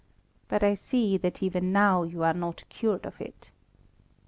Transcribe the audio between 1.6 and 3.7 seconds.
now you are not cured of it.